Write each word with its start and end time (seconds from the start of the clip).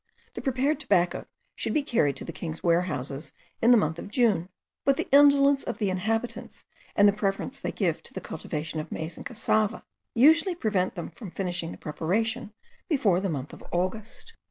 The 0.33 0.41
prepared 0.41 0.79
tobacco 0.79 1.27
should 1.55 1.75
be 1.75 1.83
carried 1.83 2.15
to 2.15 2.25
the 2.25 2.31
king's 2.31 2.63
warehouses 2.63 3.33
in 3.61 3.69
the 3.69 3.77
month 3.77 3.99
of 3.99 4.07
June; 4.09 4.49
but 4.83 4.97
the 4.97 5.07
indolence 5.11 5.63
of 5.63 5.77
the 5.77 5.91
inhabitants, 5.91 6.65
and 6.95 7.07
the 7.07 7.13
preference 7.13 7.59
they 7.59 7.71
give 7.71 8.01
to 8.01 8.13
the 8.15 8.19
cultivation 8.19 8.79
of 8.79 8.91
maize 8.91 9.15
and 9.15 9.23
cassava, 9.27 9.85
usually 10.15 10.55
prevent 10.55 10.95
them 10.95 11.11
from 11.11 11.29
finishing 11.29 11.71
the 11.71 11.77
preparation 11.77 12.51
before 12.89 13.19
the 13.19 13.29
month 13.29 13.53
of 13.53 13.63
August. 13.71 14.33